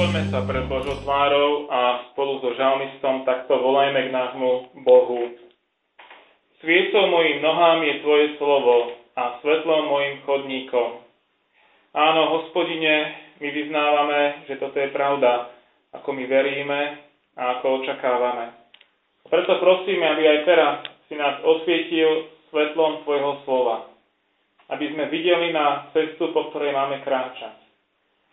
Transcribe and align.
Poďme 0.00 0.32
sa 0.32 0.40
pred 0.48 0.64
Božou 0.64 0.96
tvárou 1.04 1.68
a 1.68 2.08
spolu 2.08 2.40
so 2.40 2.56
žalmistom 2.56 3.20
takto 3.28 3.60
volajme 3.60 4.08
k 4.08 4.14
nášmu 4.16 4.80
Bohu. 4.80 5.36
Sviecou 6.64 7.04
mojim 7.12 7.44
nohám 7.44 7.84
je 7.84 8.00
Tvoje 8.00 8.26
slovo 8.40 8.96
a 8.96 9.36
svetlom 9.44 9.92
mojim 9.92 10.24
chodníkom. 10.24 11.04
Áno, 11.92 12.22
hospodine, 12.32 13.12
my 13.44 13.48
vyznávame, 13.52 14.48
že 14.48 14.56
toto 14.56 14.80
je 14.80 14.88
pravda, 14.88 15.52
ako 15.92 16.16
my 16.16 16.24
veríme 16.24 16.80
a 17.36 17.60
ako 17.60 17.84
očakávame. 17.84 18.56
Preto 19.28 19.52
prosíme, 19.60 20.16
aby 20.16 20.24
aj 20.24 20.40
teraz 20.48 20.74
si 21.12 21.14
nás 21.20 21.44
osvietil 21.44 22.24
svetlom 22.48 23.04
Tvojho 23.04 23.44
slova, 23.44 23.92
aby 24.72 24.96
sme 24.96 25.12
videli 25.12 25.52
na 25.52 25.92
cestu, 25.92 26.32
po 26.32 26.48
ktorej 26.48 26.72
máme 26.72 27.04
kráčať 27.04 27.59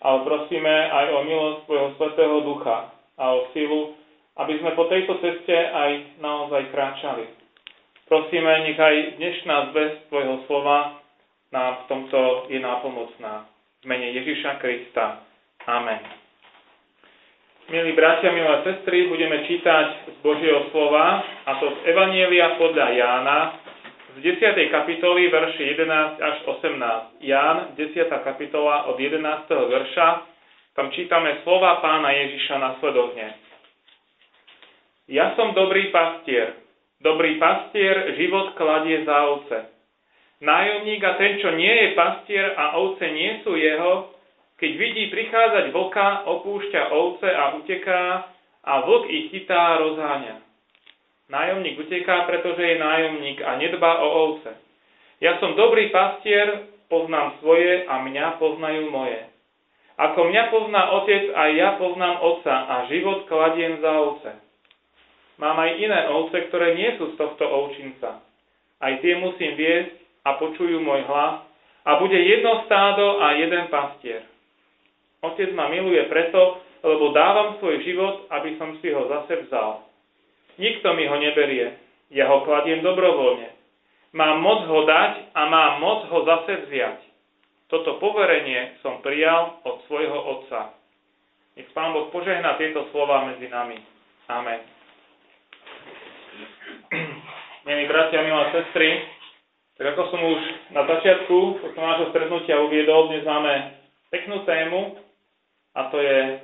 ale 0.01 0.17
prosíme 0.25 0.75
aj 0.93 1.05
o 1.13 1.19
milosť 1.25 1.59
Tvojho 1.65 1.89
Svetého 1.97 2.35
Ducha 2.45 2.77
a 3.17 3.23
o 3.33 3.49
silu, 3.53 3.97
aby 4.37 4.53
sme 4.61 4.77
po 4.77 4.85
tejto 4.85 5.17
ceste 5.17 5.57
aj 5.57 6.21
naozaj 6.21 6.69
kráčali. 6.69 7.25
Prosíme, 8.05 8.63
nech 8.63 8.79
aj 8.79 9.19
dnešná 9.19 9.55
zväzť 9.73 9.97
Tvojho 10.07 10.35
slova 10.45 11.01
nám 11.51 11.83
v 11.83 11.83
tomto 11.89 12.19
je 12.51 12.59
nápomocná. 12.59 13.47
V 13.81 13.85
mene 13.87 14.13
Ježiša 14.13 14.59
Krista. 14.61 15.23
Amen. 15.67 15.99
Milí 17.67 17.91
bratia, 17.91 18.31
milé 18.31 18.63
sestry, 18.63 19.11
budeme 19.11 19.43
čítať 19.43 19.87
z 20.07 20.17
Božieho 20.23 20.71
slova, 20.71 21.19
a 21.19 21.51
to 21.59 21.67
z 21.67 21.91
Evanielia 21.91 22.55
podľa 22.55 22.87
Jána, 22.95 23.39
z 24.17 24.25
10. 24.25 24.73
kapitoly 24.73 25.29
verši 25.29 25.77
11 25.77 26.17
až 26.17 26.37
18. 26.49 27.21
Ján, 27.21 27.77
10. 27.77 28.09
kapitola 28.25 28.89
od 28.89 28.97
11. 28.97 29.21
verša, 29.45 30.07
tam 30.73 30.89
čítame 30.89 31.37
slova 31.45 31.77
pána 31.85 32.09
Ježiša 32.09 32.55
nasledovne. 32.57 33.37
Ja 35.05 35.37
som 35.37 35.53
dobrý 35.53 35.93
pastier. 35.93 36.57
Dobrý 36.97 37.37
pastier 37.37 38.17
život 38.17 38.57
kladie 38.57 39.05
za 39.05 39.17
ovce. 39.37 39.69
Nájomník 40.41 41.01
a 41.05 41.13
ten, 41.21 41.37
čo 41.37 41.53
nie 41.53 41.69
je 41.69 41.87
pastier 41.93 42.57
a 42.57 42.73
ovce 42.73 43.05
nie 43.13 43.45
sú 43.45 43.53
jeho, 43.53 44.17
keď 44.57 44.71
vidí 44.81 45.13
prichádzať 45.13 45.69
vlka, 45.69 46.25
opúšťa 46.25 46.81
ovce 46.89 47.29
a 47.29 47.53
uteká 47.61 48.03
a 48.65 48.73
vlk 48.81 49.03
ich 49.13 49.25
chytá 49.29 49.77
a 49.77 49.79
rozháňa. 49.85 50.46
Nájomník 51.27 51.75
uteká, 51.75 52.23
pretože 52.23 52.63
je 52.63 52.79
nájomník 52.79 53.43
a 53.43 53.59
nedbá 53.59 53.99
o 53.99 54.07
ovce. 54.31 54.55
Ja 55.19 55.35
som 55.43 55.59
dobrý 55.59 55.91
pastier, 55.91 56.71
poznám 56.87 57.35
svoje 57.43 57.83
a 57.83 57.99
mňa 57.99 58.39
poznajú 58.39 58.87
moje. 58.87 59.27
Ako 59.97 60.29
mňa 60.29 60.43
pozná 60.53 60.83
otec, 61.03 61.33
aj 61.35 61.49
ja 61.57 61.69
poznám 61.75 62.15
otca 62.21 62.55
a 62.69 62.75
život 62.87 63.25
kladiem 63.27 63.81
za 63.83 63.91
ovce. 63.97 64.31
Mám 65.41 65.57
aj 65.57 65.71
iné 65.81 65.99
ovce, 66.15 66.37
ktoré 66.47 66.79
nie 66.79 66.95
sú 66.95 67.11
z 67.11 67.15
tohto 67.19 67.43
ovčinca. 67.43 68.23
Aj 68.77 68.93
tie 69.01 69.17
musím 69.17 69.57
viesť 69.57 69.99
a 70.23 70.37
počujú 70.37 70.79
môj 70.79 71.01
hlas 71.11 71.43
a 71.83 71.97
bude 71.97 72.17
jedno 72.17 72.63
stádo 72.69 73.19
a 73.19 73.35
jeden 73.35 73.67
pastier. 73.67 74.23
Otec 75.25 75.49
ma 75.57 75.67
miluje 75.67 76.07
preto, 76.07 76.61
lebo 76.85 77.09
dávam 77.11 77.57
svoj 77.57 77.81
život, 77.81 78.29
aby 78.29 78.53
som 78.61 78.77
si 78.79 78.93
ho 78.93 79.09
zase 79.09 79.49
vzal. 79.49 79.86
Nikto 80.57 80.93
mi 80.93 81.05
ho 81.05 81.17
neberie. 81.21 81.77
Ja 82.09 82.29
ho 82.29 82.41
kladiem 82.41 82.81
dobrovoľne. 82.81 83.53
Mám 84.17 84.41
moc 84.41 84.65
ho 84.65 84.81
dať 84.87 85.35
a 85.37 85.41
mám 85.45 85.83
moc 85.83 86.09
ho 86.09 86.19
zase 86.25 86.65
vziať. 86.65 86.99
Toto 87.67 87.99
poverenie 87.99 88.79
som 88.79 89.03
prijal 89.03 89.59
od 89.67 89.83
svojho 89.85 90.15
Otca. 90.15 90.71
Nech 91.59 91.67
Pán 91.75 91.91
Boh 91.91 92.07
požehná 92.13 92.55
tieto 92.55 92.87
slova 92.95 93.27
medzi 93.27 93.51
nami. 93.51 93.75
Amen. 94.31 94.61
Milí 97.67 97.83
bratia, 97.91 98.23
milé 98.23 98.45
sestry, 98.55 99.03
tak 99.75 99.91
ako 99.93 100.01
som 100.07 100.21
už 100.23 100.41
na 100.71 100.87
začiatku 100.87 101.59
tohto 101.59 101.79
nášho 101.81 102.07
stretnutia 102.15 102.61
uviedol, 102.63 103.11
dnes 103.11 103.27
máme 103.27 103.75
peknú 104.07 104.47
tému 104.47 104.95
a 105.75 105.91
to, 105.91 105.99
je, 105.99 106.39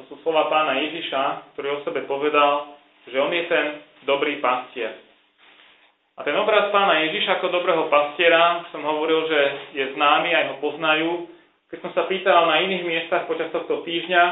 to 0.00 0.02
sú 0.08 0.16
slova 0.24 0.48
pána 0.48 0.80
Ježiša, 0.80 1.52
ktorý 1.52 1.68
o 1.68 1.84
sebe 1.84 2.08
povedal, 2.08 2.77
že 3.10 3.18
on 3.20 3.32
je 3.32 3.44
ten 3.48 3.66
dobrý 4.04 4.40
pastier. 4.40 4.94
A 6.18 6.26
ten 6.26 6.34
obraz 6.34 6.74
pána 6.74 7.06
Ježiša 7.06 7.38
ako 7.38 7.54
dobrého 7.54 7.86
pastiera, 7.86 8.66
som 8.74 8.82
hovoril, 8.82 9.30
že 9.30 9.40
je 9.78 9.84
známy, 9.94 10.34
aj 10.34 10.44
ho 10.50 10.54
poznajú. 10.58 11.10
Keď 11.70 11.78
som 11.78 11.92
sa 11.94 12.10
pýtal 12.10 12.50
na 12.50 12.58
iných 12.58 12.82
miestach 12.82 13.30
počas 13.30 13.54
tohto 13.54 13.86
týždňa, 13.86 14.22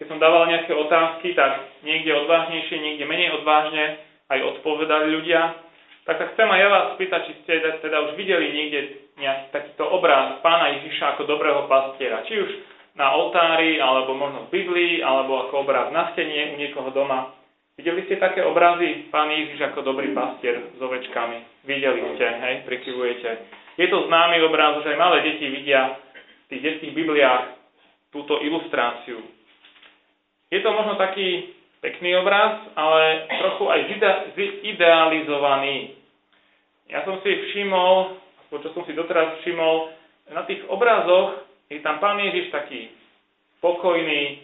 keď 0.00 0.06
som 0.08 0.16
dával 0.16 0.48
nejaké 0.48 0.72
otázky, 0.72 1.36
tak 1.36 1.76
niekde 1.84 2.16
odvážnejšie, 2.24 2.72
niekde 2.72 3.04
menej 3.04 3.36
odvážne 3.36 4.00
aj 4.32 4.38
odpovedali 4.56 5.12
ľudia. 5.12 5.60
Tak 6.08 6.16
sa 6.16 6.26
chcem 6.32 6.48
aj 6.48 6.60
ja 6.64 6.68
vás 6.72 6.86
spýtať, 6.96 7.20
či 7.28 7.32
ste 7.44 7.52
teda 7.84 8.08
už 8.08 8.16
videli 8.16 8.48
niekde 8.48 8.80
nejaký 9.20 9.52
takýto 9.52 9.84
obraz 9.92 10.40
pána 10.40 10.80
Ježiša 10.80 11.14
ako 11.14 11.28
dobrého 11.28 11.68
pastiera. 11.68 12.24
Či 12.24 12.34
už 12.40 12.50
na 12.96 13.12
oltári, 13.12 13.76
alebo 13.76 14.16
možno 14.16 14.48
v 14.48 14.52
Biblii, 14.56 15.04
alebo 15.04 15.46
ako 15.46 15.68
obraz 15.68 15.92
na 15.92 16.16
stene 16.16 16.52
u 16.52 16.54
niekoho 16.56 16.88
doma. 16.96 17.39
Videli 17.78 18.04
ste 18.08 18.16
také 18.18 18.42
obrazy? 18.42 19.08
Pán 19.12 19.30
Ježiš 19.30 19.60
ako 19.70 19.86
dobrý 19.86 20.10
pastier 20.16 20.74
s 20.74 20.80
ovečkami. 20.80 21.64
Videli 21.64 22.00
ste, 22.16 22.26
hej, 22.26 22.54
prikyvujete. 22.66 23.30
Je 23.80 23.86
to 23.88 24.06
známy 24.10 24.42
obraz, 24.44 24.82
že 24.84 24.92
aj 24.92 24.98
malé 24.98 25.18
deti 25.24 25.46
vidia 25.48 25.96
v 25.96 26.46
tých 26.52 26.62
detských 26.66 26.92
bibliách 26.92 27.56
túto 28.10 28.42
ilustráciu. 28.42 29.22
Je 30.50 30.58
to 30.60 30.70
možno 30.74 30.98
taký 30.98 31.54
pekný 31.80 32.18
obraz, 32.20 32.68
ale 32.76 33.30
trochu 33.38 33.64
aj 33.70 33.80
idealizovaný. 34.66 35.96
Ja 36.90 37.06
som 37.06 37.22
si 37.22 37.30
všimol, 37.30 38.18
čo 38.50 38.68
som 38.74 38.82
si 38.84 38.92
doteraz 38.92 39.40
všimol, 39.40 39.94
na 40.34 40.42
tých 40.46 40.62
obrazoch 40.66 41.46
je 41.70 41.78
tam 41.82 42.02
pán 42.02 42.18
Ježiš 42.18 42.50
taký 42.50 42.90
pokojný, 43.62 44.42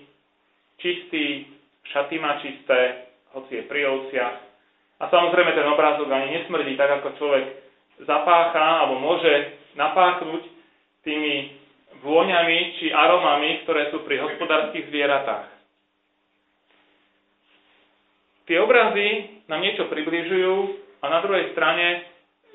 čistý, 0.78 1.46
šaty 1.90 2.16
má 2.18 2.38
čisté, 2.42 3.05
hoci 3.36 3.52
je 3.60 3.68
pri 3.68 3.84
ovciach. 3.84 4.36
A 4.96 5.04
samozrejme 5.12 5.52
ten 5.52 5.68
obrázok 5.68 6.08
ani 6.08 6.40
nesmrdí 6.40 6.72
tak, 6.80 7.04
ako 7.04 7.20
človek 7.20 7.44
zapácha 8.08 8.80
alebo 8.80 8.96
môže 8.96 9.60
napáchnuť 9.76 10.42
tými 11.04 11.52
vôňami 12.00 12.58
či 12.80 12.88
aromami, 12.88 13.62
ktoré 13.68 13.92
sú 13.92 14.00
pri 14.08 14.24
hospodárskych 14.24 14.88
zvieratách. 14.88 15.52
Tie 18.48 18.56
obrazy 18.56 19.42
nám 19.52 19.60
niečo 19.60 19.90
približujú 19.90 20.54
a 21.02 21.04
na 21.12 21.18
druhej 21.20 21.52
strane 21.52 22.08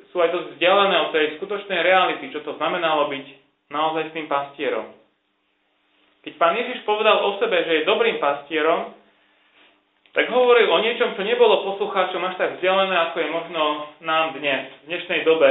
sú 0.09 0.19
aj 0.19 0.33
dosť 0.33 0.47
vzdialené 0.55 0.97
od 1.07 1.09
tej 1.13 1.25
skutočnej 1.39 1.79
reality, 1.83 2.31
čo 2.33 2.41
to 2.41 2.57
znamenalo 2.57 3.11
byť 3.11 3.25
naozaj 3.69 4.03
s 4.09 4.15
tým 4.15 4.27
pastierom. 4.27 4.87
Keď 6.21 6.33
pán 6.37 6.53
Ježiš 6.53 6.85
povedal 6.85 7.17
o 7.21 7.39
sebe, 7.41 7.65
že 7.65 7.81
je 7.81 7.89
dobrým 7.89 8.21
pastierom, 8.21 8.93
tak 10.11 10.27
hovoril 10.27 10.67
o 10.67 10.83
niečom, 10.83 11.15
čo 11.15 11.23
nebolo 11.23 11.71
poslucháčom 11.71 12.19
až 12.27 12.35
tak 12.35 12.49
vzdialené, 12.59 12.91
ako 12.91 13.17
je 13.19 13.29
možno 13.31 13.61
nám 14.03 14.35
dnes, 14.35 14.67
v 14.83 14.91
dnešnej 14.91 15.23
dobe, 15.23 15.49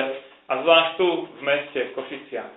a 0.51 0.53
zvlášť 0.61 0.91
tu 1.01 1.09
v 1.39 1.41
meste, 1.47 1.81
v 1.81 1.95
Košiciach. 1.97 2.53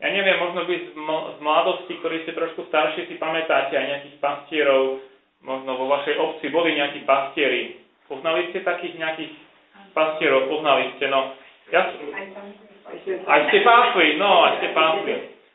Ja 0.00 0.08
neviem, 0.10 0.40
možno 0.40 0.64
by 0.64 0.74
z 0.74 1.38
mladosti, 1.42 1.92
ktorí 2.00 2.24
ste 2.24 2.32
trošku 2.32 2.66
starší, 2.70 3.06
si 3.06 3.14
pamätáte 3.20 3.76
aj 3.76 3.86
nejakých 3.88 4.16
pastierov, 4.18 5.00
možno 5.44 5.76
vo 5.76 5.86
vašej 5.92 6.16
obci 6.18 6.48
boli 6.48 6.72
nejakí 6.74 7.04
pastieri. 7.04 7.84
Poznali 8.08 8.48
ste 8.50 8.64
takých 8.64 8.96
nejakých 8.96 9.32
pastierov? 9.92 10.48
Poznali 10.48 10.92
ste, 10.96 11.08
no. 11.12 11.36
Ja, 11.72 11.88
aj 13.28 13.40
ste 13.48 13.58
pásli, 13.64 14.16
no, 14.16 14.30
aj 14.44 14.52
ste 14.60 14.68
pásli. 14.76 15.14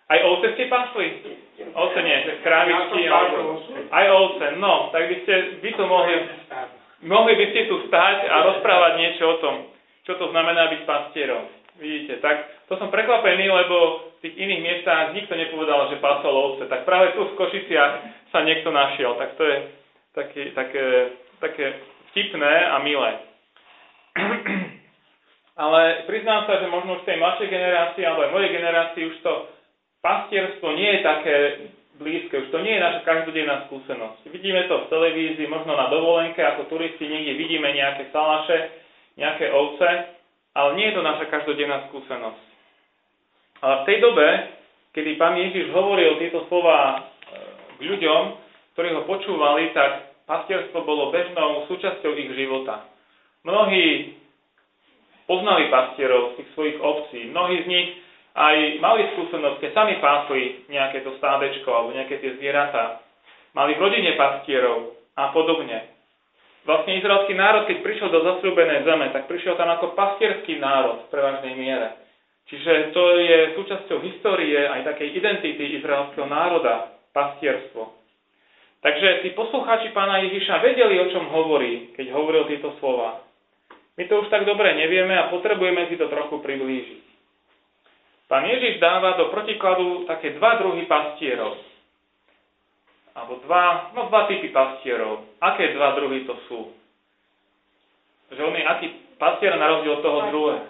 Aj 0.09 0.19
ovce 0.25 0.47
ste 0.57 0.65
pásli? 0.65 1.07
Ovce 1.59 1.99
nie, 2.03 2.17
krávičky, 2.39 3.07
alebo 3.11 3.59
aj 3.91 4.05
ovce. 4.11 4.45
No, 4.57 4.89
tak 4.95 5.11
by 5.11 5.15
ste 5.23 5.33
by 5.59 5.69
to 5.75 5.83
mohli, 5.85 6.15
mohli 7.03 7.33
by 7.35 7.45
ste 7.51 7.61
tu 7.67 7.83
stať 7.91 8.27
a 8.31 8.35
rozprávať 8.47 8.93
niečo 8.95 9.23
o 9.27 9.35
tom, 9.43 9.55
čo 10.07 10.15
to 10.15 10.31
znamená 10.31 10.71
byť 10.71 10.81
pastierom. 10.87 11.43
Vidíte, 11.79 12.19
tak 12.19 12.67
to 12.67 12.75
som 12.75 12.91
prekvapený, 12.91 13.47
lebo 13.47 13.75
v 14.19 14.27
tých 14.27 14.35
iných 14.35 14.61
miestach 14.61 15.15
nikto 15.15 15.31
nepovedal, 15.31 15.87
že 15.87 16.03
pasol 16.03 16.35
ovce. 16.35 16.67
Tak 16.67 16.83
práve 16.83 17.15
tu 17.15 17.23
v 17.23 17.37
Košiciach 17.39 17.93
sa 18.35 18.43
niekto 18.43 18.67
našiel. 18.71 19.15
Tak 19.15 19.39
to 19.39 19.43
je 19.47 19.57
také, 20.11 20.43
také, 20.51 20.85
také 21.39 21.65
vtipné 22.11 22.67
a 22.67 22.83
milé. 22.83 23.11
Ale 25.63 26.03
priznám 26.07 26.47
sa, 26.47 26.59
že 26.59 26.71
možno 26.71 26.99
už 26.99 27.07
tej 27.07 27.19
mladšej 27.19 27.47
generácii 27.51 28.03
alebo 28.03 28.27
aj 28.27 28.31
mojej 28.31 28.51
generácii 28.55 29.03
už 29.11 29.17
to 29.23 29.33
pastierstvo 30.01 30.67
nie 30.75 30.89
je 30.97 31.01
také 31.03 31.35
blízke, 31.99 32.31
už 32.31 32.47
to 32.49 32.59
nie 32.63 32.79
je 32.79 32.81
naša 32.81 33.01
každodenná 33.03 33.67
skúsenosť. 33.67 34.31
Vidíme 34.31 34.63
to 34.71 34.87
v 34.87 34.89
televízii, 34.89 35.51
možno 35.51 35.75
na 35.75 35.91
dovolenke, 35.91 36.39
ako 36.39 36.71
turisti 36.71 37.05
niekde 37.05 37.35
vidíme 37.35 37.67
nejaké 37.75 38.07
salaše, 38.15 38.71
nejaké 39.19 39.51
ovce, 39.51 40.15
ale 40.55 40.69
nie 40.79 40.89
je 40.89 40.95
to 40.95 41.03
naša 41.03 41.25
každodenná 41.27 41.91
skúsenosť. 41.91 42.45
Ale 43.59 43.75
v 43.83 43.87
tej 43.91 43.97
dobe, 43.99 44.27
kedy 44.95 45.19
pán 45.19 45.35
Ježiš 45.35 45.75
hovoril 45.75 46.15
tieto 46.23 46.47
slova 46.47 46.79
e, 46.79 46.97
k 47.75 47.79
ľuďom, 47.83 48.23
ktorí 48.73 48.95
ho 48.95 49.03
počúvali, 49.03 49.75
tak 49.75 50.15
pastierstvo 50.23 50.87
bolo 50.87 51.11
bežnou 51.11 51.67
súčasťou 51.67 52.15
ich 52.15 52.31
života. 52.31 52.87
Mnohí 53.43 54.15
poznali 55.27 55.67
pastierov 55.67 56.33
z 56.33 56.33
tých 56.39 56.49
svojich 56.55 56.77
obcí, 56.79 57.19
mnohí 57.27 57.67
z 57.67 57.67
nich 57.67 57.89
aj 58.39 58.79
mali 58.79 59.03
skúsenosť, 59.11 59.59
keď 59.59 59.71
sami 59.75 59.99
pásli 59.99 60.63
nejaké 60.71 61.03
to 61.03 61.11
stádečko 61.19 61.67
alebo 61.67 61.91
nejaké 61.91 62.23
tie 62.23 62.39
zvieratá. 62.39 63.03
Mali 63.51 63.75
v 63.75 63.83
rodine 63.83 64.15
pastierov 64.15 64.95
a 65.19 65.35
podobne. 65.35 65.91
Vlastne 66.63 66.95
izraelský 67.03 67.35
národ, 67.35 67.67
keď 67.67 67.83
prišiel 67.83 68.07
do 68.07 68.23
zasľúbenej 68.23 68.87
zeme, 68.87 69.11
tak 69.11 69.27
prišiel 69.27 69.59
tam 69.59 69.67
ako 69.75 69.91
pastierský 69.91 70.55
národ 70.55 71.03
v 71.03 71.11
prevažnej 71.11 71.55
miere. 71.59 71.99
Čiže 72.47 72.95
to 72.95 73.03
je 73.19 73.39
súčasťou 73.59 73.99
histórie 74.07 74.57
aj 74.57 74.87
takej 74.87 75.19
identity 75.19 75.75
izraelského 75.81 76.25
národa, 76.25 76.95
pastierstvo. 77.11 77.91
Takže 78.79 79.27
tí 79.27 79.35
poslucháči 79.35 79.91
pána 79.91 80.23
Ježiša 80.23 80.63
vedeli, 80.63 80.95
o 81.03 81.11
čom 81.11 81.27
hovorí, 81.27 81.91
keď 81.99 82.15
hovoril 82.15 82.47
tieto 82.47 82.71
slova. 82.79 83.27
My 83.99 84.07
to 84.07 84.23
už 84.23 84.31
tak 84.31 84.47
dobre 84.47 84.71
nevieme 84.79 85.11
a 85.19 85.27
potrebujeme 85.27 85.91
si 85.91 85.99
to 85.99 86.07
trochu 86.07 86.39
priblížiť. 86.39 87.08
Pán 88.29 88.45
Ježiš 88.45 88.77
dáva 88.77 89.17
do 89.17 89.33
protikladu 89.33 90.05
také 90.05 90.37
dva 90.37 90.61
druhy 90.61 90.85
pastierov. 90.85 91.57
Alebo 93.17 93.41
dva, 93.41 93.89
no 93.97 94.05
dva 94.05 94.29
typy 94.29 94.53
pastierov. 94.53 95.25
Aké 95.41 95.73
dva 95.73 95.97
druhy 95.97 96.29
to 96.29 96.37
sú? 96.45 96.69
Že 98.29 98.41
on 98.45 98.53
je 98.53 98.63
aký 98.69 98.87
pastier 99.17 99.57
na 99.57 99.65
rozdiel 99.73 99.97
od 99.97 100.03
toho 100.05 100.19
druhého? 100.29 100.61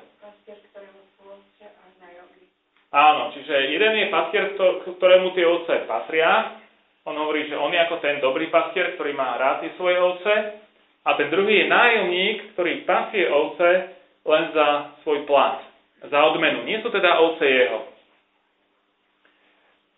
Áno, 2.89 3.35
čiže 3.35 3.53
jeden 3.75 3.93
je 4.01 4.07
pastier, 4.07 4.55
ktorému 4.95 5.35
tie 5.35 5.43
ovce 5.43 5.83
patria. 5.83 6.63
On 7.03 7.13
hovorí, 7.13 7.43
že 7.51 7.59
on 7.59 7.75
je 7.75 7.79
ako 7.83 7.99
ten 7.99 8.23
dobrý 8.23 8.47
pastier, 8.47 8.95
ktorý 8.95 9.11
má 9.11 9.35
rád 9.35 9.67
tie 9.67 9.75
svoje 9.75 9.99
ovce. 9.99 10.63
A 11.03 11.09
ten 11.19 11.27
druhý 11.27 11.67
je 11.67 11.67
nájomník, 11.67 12.55
ktorý 12.55 12.87
pasie 12.87 13.27
ovce 13.27 13.99
len 14.23 14.43
za 14.55 14.95
svoj 15.03 15.27
plat 15.27 15.68
za 16.03 16.19
odmenu. 16.31 16.63
Nie 16.63 16.79
sú 16.79 16.89
teda 16.89 17.19
ovce 17.19 17.45
jeho. 17.45 17.79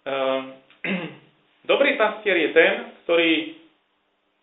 Ehm, 0.06 0.44
dobrý 1.72 1.94
pastier 1.98 2.38
je 2.38 2.50
ten, 2.58 2.74
ktorý 3.06 3.62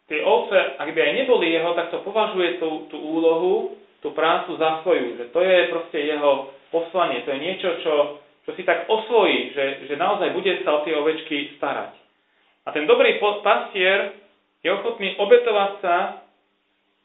tie 0.08 0.24
ovce, 0.24 0.56
ak 0.78 0.88
by 0.94 1.00
aj 1.02 1.12
neboli 1.24 1.52
jeho, 1.52 1.74
tak 1.74 1.90
to 1.90 2.00
považuje 2.06 2.62
tú, 2.62 2.88
tú 2.88 2.96
úlohu, 2.96 3.76
tú 4.00 4.14
prácu 4.14 4.56
za 4.56 4.80
svoju. 4.86 5.18
Že 5.18 5.24
to 5.34 5.40
je 5.42 5.58
proste 5.68 5.98
jeho 5.98 6.32
poslanie. 6.70 7.26
To 7.26 7.34
je 7.34 7.40
niečo, 7.42 7.68
čo, 7.82 7.94
čo 8.46 8.50
si 8.56 8.62
tak 8.64 8.88
osvojí, 8.88 9.52
že, 9.52 9.90
že 9.90 9.94
naozaj 9.98 10.32
bude 10.32 10.62
sa 10.64 10.80
o 10.80 10.82
tie 10.86 10.94
ovečky 10.96 11.58
starať. 11.60 11.92
A 12.64 12.72
ten 12.72 12.84
dobrý 12.84 13.20
pastier 13.20 14.16
je 14.60 14.68
ochotný 14.72 15.16
obetovať 15.16 15.72
sa 15.80 15.96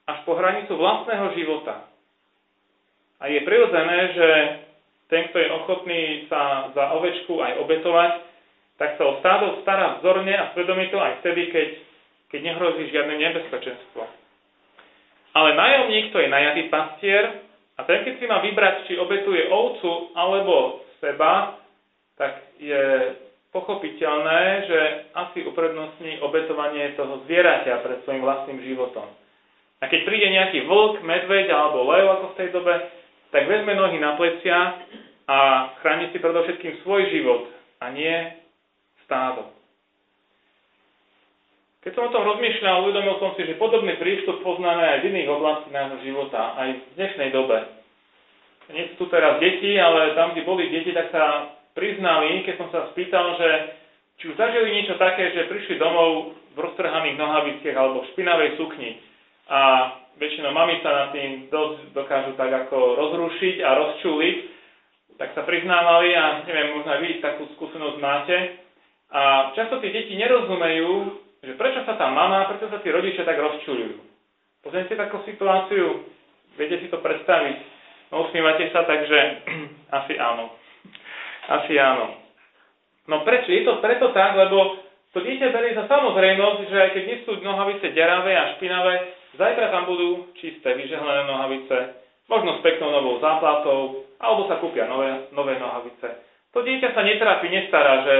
až 0.03 0.17
po 0.27 0.35
hranicu 0.35 0.75
vlastného 0.75 1.31
života. 1.39 1.87
A 3.23 3.31
je 3.31 3.39
prirodzené, 3.47 3.99
že 4.11 4.29
ten, 5.07 5.31
kto 5.31 5.37
je 5.39 5.49
ochotný 5.63 6.01
sa 6.27 6.75
za 6.75 6.91
ovečku 6.99 7.39
aj 7.39 7.63
obetovať, 7.63 8.11
tak 8.75 8.99
sa 8.99 9.03
o 9.07 9.17
stádo 9.23 9.63
stará 9.63 10.03
vzorne 10.03 10.35
a 10.35 10.51
svedomito 10.51 10.99
aj 10.99 11.23
vtedy, 11.23 11.47
keď, 11.55 11.67
keď 12.35 12.39
nehrozí 12.43 12.83
žiadne 12.91 13.15
nebezpečenstvo. 13.15 14.03
Ale 15.33 15.49
najomník, 15.55 16.11
to 16.11 16.19
je 16.19 16.27
najatý 16.27 16.67
pastier, 16.67 17.47
a 17.73 17.81
ten, 17.89 18.05
keď 18.05 18.13
si 18.21 18.25
má 18.29 18.37
vybrať, 18.43 18.85
či 18.85 19.01
obetuje 19.01 19.49
ovcu 19.49 20.13
alebo 20.13 20.85
seba, 21.01 21.57
tak 22.21 22.53
je 22.61 23.17
pochopiteľné, 23.49 24.41
že 24.69 24.79
asi 25.13 25.45
uprednostní 25.45 26.21
obetovanie 26.21 26.93
toho 26.93 27.25
zvieraťa 27.25 27.81
pred 27.81 27.97
svojim 28.05 28.21
vlastným 28.21 28.61
životom. 28.61 29.09
A 29.81 29.89
keď 29.89 30.05
príde 30.05 30.27
nejaký 30.29 30.69
vlk, 30.69 31.01
medveď 31.01 31.49
alebo 31.49 31.85
lev 31.89 32.05
ako 32.07 32.25
v 32.33 32.37
tej 32.37 32.49
dobe, 32.53 32.73
tak 33.33 33.49
vezme 33.49 33.73
nohy 33.73 33.97
na 33.97 34.13
plecia 34.13 34.85
a 35.25 35.37
chráni 35.81 36.13
si 36.13 36.21
predovšetkým 36.21 36.85
svoj 36.85 37.09
život 37.09 37.49
a 37.81 37.89
nie 37.89 38.13
stádo. 39.09 39.49
Keď 41.83 41.91
som 41.97 42.07
o 42.07 42.13
tom 42.15 42.23
rozmýšľal, 42.23 42.85
uvedomil 42.85 43.19
som 43.19 43.35
si, 43.35 43.43
že 43.43 43.59
podobný 43.59 43.99
prístup 43.99 44.39
poznáme 44.39 44.85
aj 44.85 44.97
v 45.03 45.07
iných 45.11 45.29
oblastiach 45.33 45.73
nášho 45.73 45.99
života, 46.05 46.55
aj 46.55 46.69
v 46.79 46.81
dnešnej 46.95 47.29
dobe. 47.35 47.57
Nie 48.71 48.87
sú 48.93 49.03
tu 49.03 49.05
teraz 49.11 49.41
deti, 49.43 49.75
ale 49.75 50.15
tam, 50.15 50.31
kde 50.31 50.47
boli 50.47 50.71
deti, 50.71 50.95
tak 50.95 51.11
sa 51.11 51.51
priznali, 51.75 52.47
keď 52.47 52.55
som 52.55 52.69
sa 52.71 52.87
spýtal, 52.95 53.35
že 53.35 53.49
či 54.21 54.31
už 54.31 54.39
zažili 54.39 54.71
niečo 54.71 54.95
také, 54.95 55.35
že 55.35 55.49
prišli 55.51 55.81
domov 55.81 56.37
v 56.53 56.57
roztrhaných 56.61 57.19
nohaviciach 57.19 57.75
alebo 57.75 58.05
v 58.05 58.09
špinavej 58.15 58.49
sukni 58.55 59.01
a 59.51 59.59
väčšinou 60.17 60.51
mami 60.53 60.81
sa 60.85 60.89
nad 60.89 61.07
tým 61.13 61.49
dosť 61.49 61.95
dokážu 61.95 62.37
tak 62.37 62.51
ako 62.67 62.97
rozrušiť 62.97 63.55
a 63.65 63.69
rozčúliť, 63.73 64.37
tak 65.17 65.33
sa 65.37 65.45
priznávali 65.45 66.13
a 66.17 66.45
neviem, 66.45 66.73
možno 66.73 66.89
aj 66.93 67.01
vy 67.01 67.09
takú 67.21 67.43
skúsenosť 67.57 67.97
máte. 68.01 68.37
A 69.13 69.53
často 69.53 69.77
tí 69.77 69.93
deti 69.93 70.17
nerozumejú, 70.17 70.91
že 71.45 71.53
prečo 71.53 71.85
sa 71.85 71.93
tá 71.99 72.09
mama, 72.09 72.49
prečo 72.49 72.71
sa 72.71 72.81
tí 72.81 72.89
rodičia 72.89 73.27
tak 73.27 73.37
rozčuľujú. 73.37 73.97
Pozrite 74.63 74.95
takú 74.95 75.21
situáciu, 75.27 76.07
viete 76.57 76.81
si 76.81 76.87
to 76.89 76.97
predstaviť. 77.03 77.57
No 78.09 78.25
usmívate 78.29 78.69
sa, 78.73 78.87
takže 78.87 79.19
asi 80.01 80.13
áno. 80.17 80.55
Asi 81.51 81.77
áno. 81.77 82.23
No 83.05 83.21
prečo? 83.27 83.51
Je 83.51 83.67
to 83.67 83.83
preto 83.83 84.15
tak, 84.15 84.33
lebo 84.39 84.79
to 85.13 85.21
dieťa 85.21 85.51
berie 85.53 85.77
za 85.77 85.85
samozrejmosť, 85.85 86.59
že 86.71 86.77
aj 86.79 86.89
keď 86.95 87.03
nie 87.05 87.17
sú 87.27 87.37
nohavice 87.43 87.91
deravé 87.93 88.33
a 88.33 88.55
špinavé, 88.57 88.93
Zajtra 89.33 89.73
tam 89.73 89.89
budú 89.89 90.29
čisté, 90.37 90.77
vyžehlené 90.77 91.25
nohavice, 91.25 91.97
možno 92.29 92.57
s 92.57 92.63
peknou 92.63 92.93
novou 92.93 93.17
záplatou, 93.17 94.05
alebo 94.21 94.45
sa 94.45 94.61
kúpia 94.61 94.85
nové, 94.85 95.27
nové 95.33 95.57
nohavice. 95.57 96.21
To 96.53 96.61
dieťa 96.61 96.93
sa 96.93 97.01
netrápi, 97.01 97.49
nestará, 97.49 98.05
že 98.05 98.15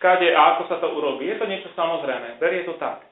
skade 0.00 0.32
a 0.32 0.56
ako 0.56 0.62
sa 0.72 0.80
to 0.80 0.88
urobí. 0.96 1.28
Je 1.28 1.36
to 1.36 1.44
niečo 1.44 1.68
samozrejme, 1.76 2.40
berie 2.40 2.64
to 2.64 2.72
tak. 2.80 3.04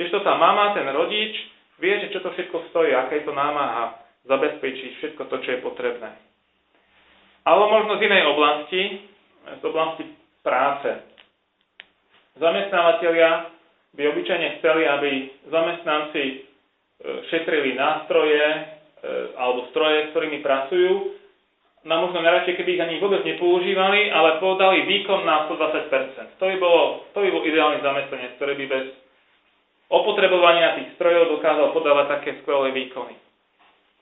to 0.00 0.18
tá 0.24 0.34
mama, 0.40 0.72
ten 0.72 0.88
rodič, 0.88 1.36
vie, 1.78 2.00
že 2.00 2.16
čo 2.16 2.24
to 2.24 2.32
všetko 2.32 2.72
stojí, 2.72 2.96
aké 2.96 3.20
je 3.20 3.28
to 3.28 3.36
námaha 3.36 4.00
zabezpečiť 4.24 4.90
všetko 4.98 5.22
to, 5.28 5.36
čo 5.44 5.48
je 5.52 5.60
potrebné. 5.60 6.16
Alebo 7.44 7.76
možno 7.76 8.00
z 8.00 8.08
inej 8.08 8.24
oblasti, 8.24 8.82
z 9.60 9.62
oblasti 9.68 10.04
práce. 10.40 10.96
Zamestnávateľia 12.40 13.52
by 13.94 14.02
obyčajne 14.10 14.48
chceli, 14.58 14.82
aby 14.88 15.10
zamestnanci 15.52 16.22
šetrili 17.02 17.74
nástroje 17.74 18.42
e, 18.42 18.60
alebo 19.34 19.66
stroje, 19.74 20.08
s 20.08 20.10
ktorými 20.14 20.38
pracujú. 20.40 21.18
No 21.84 22.00
možno 22.00 22.24
najradšej, 22.24 22.56
keby 22.56 22.70
ich 22.80 22.84
ani 22.84 22.96
vôbec 22.96 23.20
nepoužívali, 23.28 24.08
ale 24.08 24.40
podali 24.40 24.88
výkon 24.88 25.20
na 25.28 25.44
120%. 25.52 26.40
To 26.40 26.44
by, 26.48 26.56
bolo, 26.56 27.04
to 27.12 27.18
by 27.20 27.28
bol 27.28 27.44
ideálny 27.44 27.84
zamestnanec, 27.84 28.40
ktorý 28.40 28.56
by 28.56 28.66
bez 28.72 28.86
opotrebovania 29.92 30.80
tých 30.80 30.96
strojov 30.96 31.36
dokázal 31.36 31.76
podávať 31.76 32.06
také 32.08 32.30
skvelé 32.40 32.72
výkony. 32.72 33.20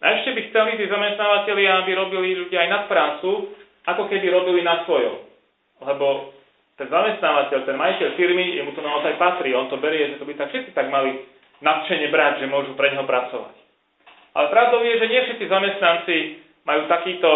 A 0.03 0.19
ešte 0.19 0.31
by 0.35 0.41
chceli 0.51 0.71
tí 0.79 0.87
zamestnávateľi, 0.87 1.65
aby 1.83 1.91
robili 1.95 2.39
ľudia 2.39 2.67
aj 2.67 2.71
nadprácu, 2.71 3.51
ako 3.87 4.03
keby 4.07 4.31
robili 4.31 4.63
na 4.63 4.87
svojom. 4.87 5.27
Lebo 5.83 6.35
ten 6.79 6.87
zamestnávateľ, 6.87 7.59
ten 7.67 7.79
majiteľ 7.79 8.09
firmy, 8.15 8.63
jemu 8.63 8.75
to 8.79 8.83
naozaj 8.83 9.15
patrí, 9.19 9.55
on 9.55 9.67
to 9.71 9.79
berie, 9.83 10.15
že 10.15 10.19
to 10.23 10.27
by 10.27 10.35
tak 10.39 10.55
všetci 10.55 10.71
tak 10.71 10.87
mali 10.87 11.19
nadšene 11.63 12.11
brať, 12.11 12.45
že 12.45 12.51
môžu 12.51 12.75
pre 12.75 12.91
neho 12.91 13.07
pracovať. 13.07 13.55
Ale 14.33 14.47
pravdou 14.51 14.83
je, 14.83 14.95
že 14.99 15.07
nie 15.07 15.21
všetci 15.23 15.45
zamestnanci 15.47 16.17
majú 16.67 16.83
takýto 16.91 17.31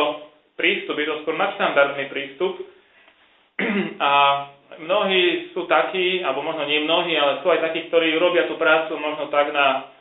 prístup, 0.59 0.99
je 0.99 1.07
to 1.07 1.17
skôr 1.23 1.37
nadštandardný 1.39 2.05
prístup. 2.11 2.59
A 4.03 4.11
mnohí 4.83 5.55
sú 5.55 5.65
takí, 5.71 6.21
alebo 6.27 6.43
možno 6.43 6.67
nie 6.67 6.85
mnohí, 6.85 7.15
ale 7.17 7.41
sú 7.41 7.49
aj 7.49 7.71
takí, 7.71 7.89
ktorí 7.89 8.19
robia 8.19 8.51
tú 8.51 8.59
prácu 8.59 8.99
možno 8.99 9.31
tak 9.31 9.55
na 9.55 9.95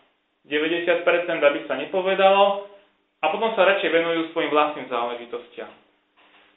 90%, 0.49 1.05
aby 1.39 1.59
sa 1.69 1.79
nepovedalo, 1.79 2.75
a 3.23 3.33
potom 3.33 3.57
sa 3.57 3.65
radšej 3.65 3.89
venujú 3.89 4.21
svojim 4.29 4.53
vlastným 4.53 4.85
záležitostiam. 4.85 5.71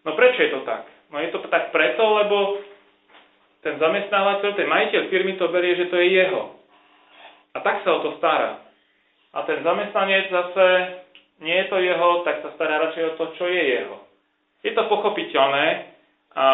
No 0.05 0.13
prečo 0.13 0.45
je 0.45 0.53
to 0.53 0.61
tak? 0.69 0.85
No 1.09 1.17
je 1.23 1.33
to 1.33 1.41
tak 1.49 1.73
preto, 1.73 2.05
lebo 2.05 2.61
ten 3.65 3.81
zamestnávateľ, 3.81 4.51
ten 4.53 4.69
majiteľ 4.69 5.03
firmy 5.09 5.41
to 5.41 5.49
berie, 5.49 5.81
že 5.81 5.89
to 5.89 5.97
je 5.97 6.13
jeho. 6.13 6.58
A 7.55 7.59
tak 7.61 7.87
sa 7.87 7.91
o 7.97 8.03
to 8.05 8.11
stará. 8.21 8.61
A 9.33 9.45
ten 9.45 9.61
zamestnanec 9.63 10.33
zase, 10.33 10.67
nie 11.45 11.55
je 11.55 11.67
to 11.69 11.79
jeho, 11.79 12.09
tak 12.25 12.43
sa 12.43 12.51
stará 12.57 12.81
radšej 12.89 13.05
o 13.05 13.17
to, 13.21 13.25
čo 13.39 13.45
je 13.47 13.63
jeho. 13.79 13.97
Je 14.65 14.73
to 14.75 14.91
pochopiteľné 14.91 15.67
a, 16.35 16.47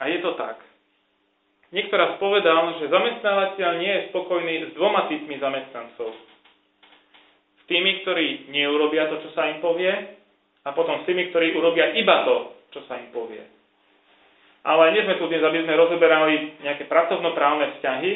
a 0.00 0.02
je 0.08 0.18
to 0.24 0.32
tak. 0.40 0.62
Niekto 1.74 1.94
raz 1.98 2.16
povedal, 2.22 2.78
že 2.78 2.88
zamestnávateľ 2.88 3.70
nie 3.82 3.92
je 3.92 4.06
spokojný 4.14 4.54
s 4.64 4.70
dvoma 4.78 5.10
typmi 5.10 5.36
zamestnancov. 5.36 6.14
S 7.58 7.62
tými, 7.66 8.06
ktorí 8.06 8.48
neurobia 8.54 9.10
to, 9.10 9.18
čo 9.26 9.30
sa 9.34 9.50
im 9.50 9.58
povie, 9.58 9.90
a 10.66 10.68
potom 10.74 11.02
s 11.02 11.06
tými, 11.10 11.30
ktorí 11.30 11.58
urobia 11.58 11.90
iba 11.94 12.22
to, 12.22 12.36
čo 12.70 12.80
sa 12.86 12.98
im 12.98 13.10
povie. 13.10 13.42
Ale 14.66 14.94
nie 14.94 15.06
sme 15.06 15.18
tu 15.18 15.30
dnes, 15.30 15.42
aby 15.42 15.62
sme 15.62 15.78
rozoberali 15.78 16.58
nejaké 16.62 16.90
pracovnoprávne 16.90 17.78
vzťahy, 17.78 18.12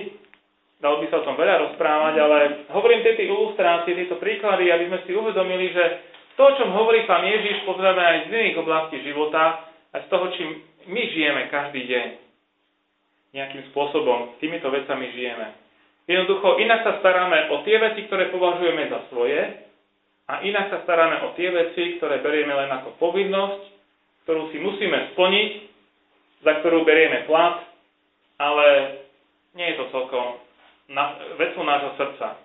dalo 0.81 1.05
by 1.05 1.07
sa 1.13 1.21
o 1.21 1.27
tom 1.29 1.37
veľa 1.37 1.71
rozprávať, 1.71 2.15
ale 2.17 2.39
hovorím 2.73 3.05
tieto 3.05 3.23
ilustrácie, 3.23 3.93
tieto 3.95 4.17
príklady, 4.17 4.73
aby 4.73 4.89
sme 4.89 4.99
si 5.05 5.13
uvedomili, 5.13 5.71
že 5.77 5.85
to, 6.41 6.43
o 6.49 6.57
čom 6.57 6.73
hovorí 6.73 7.05
pán 7.05 7.21
Ježiš, 7.21 7.69
pozrieme 7.69 8.01
aj 8.01 8.19
z 8.27 8.29
iných 8.33 8.61
oblastí 8.65 8.97
života, 9.05 9.69
aj 9.93 10.01
z 10.05 10.09
toho, 10.09 10.27
čím 10.35 10.49
my 10.89 11.03
žijeme 11.13 11.43
každý 11.53 11.85
deň. 11.85 12.07
Nejakým 13.37 13.63
spôsobom 13.71 14.41
týmito 14.41 14.73
vecami 14.73 15.13
žijeme. 15.13 15.53
Jednoducho, 16.09 16.59
inak 16.59 16.83
sa 16.83 16.99
staráme 16.99 17.53
o 17.55 17.63
tie 17.63 17.79
veci, 17.79 18.09
ktoré 18.09 18.33
považujeme 18.35 18.89
za 18.91 19.07
svoje 19.13 19.39
a 20.27 20.43
inak 20.43 20.73
sa 20.73 20.79
staráme 20.83 21.29
o 21.29 21.37
tie 21.39 21.53
veci, 21.53 22.01
ktoré 22.01 22.19
berieme 22.25 22.57
len 22.57 22.73
ako 22.73 22.99
povinnosť, 22.99 23.63
ktorú 24.27 24.51
si 24.51 24.59
musíme 24.59 25.15
splniť, 25.15 25.51
za 26.43 26.53
ktorú 26.65 26.83
berieme 26.83 27.29
plat, 27.29 27.63
ale 28.41 28.67
nie 29.55 29.71
je 29.71 29.77
to 29.77 29.85
celkom 29.93 30.41
na, 30.91 31.17
vecou 31.39 31.63
nášho 31.63 31.95
srdca. 31.97 32.37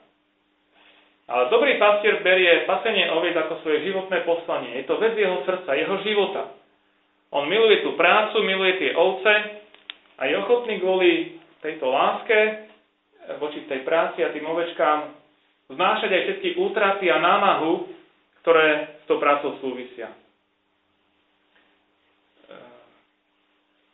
Ale 1.26 1.50
dobrý 1.50 1.82
pastier 1.82 2.22
berie 2.22 2.70
pasenie 2.70 3.10
oviec 3.10 3.34
ako 3.34 3.66
svoje 3.66 3.90
životné 3.90 4.22
poslanie. 4.30 4.78
Je 4.78 4.86
to 4.86 5.02
vec 5.02 5.18
jeho 5.18 5.42
srdca, 5.42 5.74
jeho 5.74 5.98
života. 6.06 6.54
On 7.34 7.50
miluje 7.50 7.82
tú 7.82 7.98
prácu, 7.98 8.46
miluje 8.46 8.78
tie 8.78 8.92
ovce 8.94 9.34
a 10.16 10.22
je 10.30 10.34
ochotný 10.38 10.78
kvôli 10.78 11.42
tejto 11.66 11.90
láske 11.90 12.70
voči 13.42 13.66
tej 13.66 13.82
práci 13.82 14.22
a 14.22 14.30
tým 14.30 14.46
ovečkám 14.46 15.18
znášať 15.74 16.10
aj 16.14 16.22
všetky 16.30 16.50
útraty 16.62 17.10
a 17.10 17.18
námahu, 17.18 17.90
ktoré 18.46 19.02
s 19.02 19.06
tou 19.10 19.18
prácou 19.18 19.58
súvisia. 19.58 20.14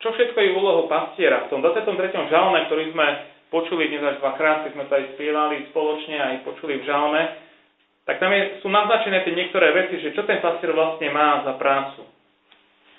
Čo 0.04 0.12
všetko 0.12 0.36
je 0.36 0.58
úlohou 0.58 0.90
pastiera? 0.90 1.48
V 1.48 1.56
tom 1.56 1.64
23. 1.64 1.88
žalme, 2.28 2.68
ktorý 2.68 2.92
sme 2.92 3.06
počuli 3.52 3.92
dnes 3.92 4.00
až 4.00 4.16
dvakrát, 4.24 4.64
keď 4.64 4.72
sme 4.72 4.88
to 4.88 4.92
aj 4.96 5.04
spievali 5.14 5.68
spoločne, 5.68 6.16
aj 6.16 6.48
počuli 6.48 6.80
v 6.80 6.88
žalme, 6.88 7.22
tak 8.08 8.18
tam 8.18 8.32
je, 8.32 8.64
sú 8.64 8.72
naznačené 8.72 9.22
tie 9.22 9.36
niektoré 9.36 9.68
veci, 9.76 10.00
že 10.00 10.16
čo 10.16 10.24
ten 10.24 10.40
pastier 10.40 10.72
vlastne 10.72 11.12
má 11.12 11.44
za 11.44 11.54
prácu. 11.60 12.02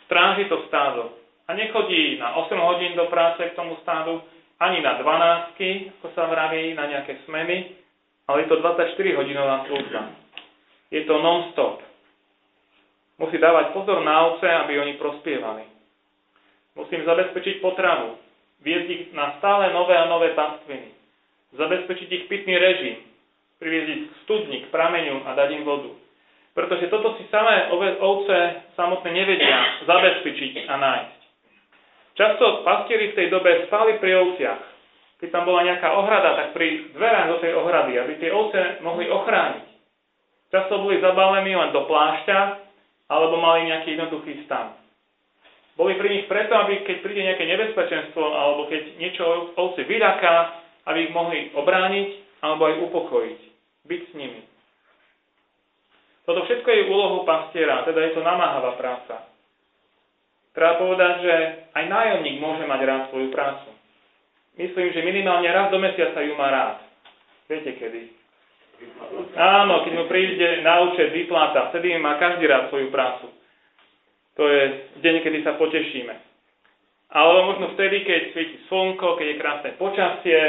Stráži 0.05 0.45
to 0.47 0.63
stádo. 0.69 1.17
A 1.49 1.57
nechodí 1.57 2.21
na 2.21 2.39
8 2.39 2.55
hodín 2.55 2.93
do 2.95 3.09
práce 3.11 3.43
k 3.43 3.57
tomu 3.57 3.75
stádu, 3.83 4.21
ani 4.61 4.79
na 4.79 4.95
12, 5.01 5.99
ako 5.99 6.07
sa 6.15 6.29
vraví, 6.29 6.71
na 6.71 6.87
nejaké 6.87 7.19
smeny, 7.27 7.75
ale 8.29 8.45
je 8.45 8.47
to 8.47 8.63
24-hodinová 8.63 9.67
služba. 9.67 10.01
Je 10.87 11.03
to 11.03 11.19
non-stop. 11.19 11.83
Musí 13.19 13.41
dávať 13.41 13.75
pozor 13.75 13.99
na 14.05 14.31
ovce, 14.31 14.47
aby 14.47 14.79
oni 14.79 14.93
prospievali. 14.95 15.67
Musím 16.79 17.03
zabezpečiť 17.03 17.59
potravu 17.59 18.15
viesť 18.63 18.87
ich 18.89 19.03
na 19.11 19.37
stále 19.37 19.75
nové 19.75 19.93
a 19.93 20.07
nové 20.07 20.31
pastviny, 20.33 20.89
zabezpečiť 21.53 22.09
ich 22.09 22.25
pitný 22.31 22.55
režim, 22.55 22.95
priviesť 23.59 23.89
ich 23.91 24.03
k 24.07 24.13
studni, 24.25 24.57
k 24.63 24.71
prameňu 24.71 25.27
a 25.27 25.35
dať 25.35 25.49
im 25.59 25.63
vodu. 25.67 25.91
Pretože 26.53 26.87
toto 26.87 27.17
si 27.17 27.27
samé 27.33 27.69
ovce 27.99 28.37
samotné 28.77 29.09
nevedia 29.09 29.83
zabezpečiť 29.89 30.69
a 30.69 30.75
nájsť. 30.77 31.19
Často 32.13 32.61
pastieri 32.61 33.09
v 33.09 33.17
tej 33.17 33.27
dobe 33.33 33.65
spali 33.65 33.97
pri 33.97 34.11
ovciach. 34.21 34.61
Keď 35.17 35.29
tam 35.33 35.49
bola 35.49 35.65
nejaká 35.65 35.97
ohrada, 35.97 36.37
tak 36.37 36.47
pri 36.53 36.93
dverách 36.93 37.27
do 37.31 37.37
tej 37.41 37.57
ohrady, 37.57 37.97
aby 37.97 38.13
tie 38.21 38.29
ovce 38.29 38.83
mohli 38.85 39.09
ochrániť. 39.09 39.65
Často 40.53 40.77
boli 40.77 41.01
zabalení 41.01 41.57
len 41.57 41.73
do 41.73 41.89
plášťa, 41.89 42.39
alebo 43.09 43.41
mali 43.41 43.73
nejaký 43.73 43.97
jednoduchý 43.97 44.45
stan. 44.45 44.77
Boli 45.73 45.97
pri 45.97 46.09
nich 46.09 46.25
preto, 46.29 46.53
aby 46.53 46.85
keď 46.85 46.97
príde 47.01 47.21
nejaké 47.25 47.49
nebezpečenstvo 47.49 48.21
alebo 48.21 48.69
keď 48.69 49.01
niečo 49.01 49.53
ovce 49.57 49.81
vyľaká, 49.89 50.35
aby 50.85 51.09
ich 51.09 51.15
mohli 51.15 51.49
obrániť 51.57 52.09
alebo 52.45 52.69
aj 52.69 52.75
upokojiť. 52.89 53.39
Byť 53.89 54.01
s 54.09 54.13
nimi. 54.13 54.41
Toto 56.23 56.45
všetko 56.47 56.69
je 56.71 56.87
úlohou 56.87 57.27
pastiera, 57.27 57.83
teda 57.83 57.99
je 57.99 58.11
to 58.15 58.21
namáhavá 58.23 58.79
práca. 58.79 59.27
Treba 60.53 60.79
povedať, 60.79 61.13
že 61.25 61.35
aj 61.73 61.83
nájomník 61.89 62.37
môže 62.37 62.63
mať 62.63 62.81
rád 62.85 63.03
svoju 63.09 63.33
prácu. 63.33 63.73
Myslím, 64.53 64.93
že 64.93 65.01
minimálne 65.01 65.49
raz 65.49 65.73
do 65.73 65.81
mesiaca 65.81 66.21
ju 66.21 66.37
má 66.37 66.53
rád. 66.53 66.77
Viete 67.49 67.73
kedy? 67.73 68.01
Áno, 69.33 69.81
keď 69.81 69.93
mu 69.97 70.05
príde 70.05 70.61
na 70.61 70.85
účet 70.85 71.09
vypláta, 71.09 71.73
vtedy 71.73 71.97
má 71.97 72.21
každý 72.21 72.45
rád 72.45 72.69
svoju 72.69 72.93
prácu. 72.93 73.33
To 74.37 74.43
je 74.49 74.61
deň, 75.05 75.15
kedy 75.21 75.39
sa 75.45 75.53
potešíme. 75.61 76.13
Alebo 77.13 77.53
možno 77.53 77.77
vtedy, 77.77 78.01
keď 78.01 78.21
svieti 78.33 78.57
slnko, 78.65 79.21
keď 79.21 79.27
je 79.29 79.41
krásne 79.41 79.69
počasie, 79.77 80.39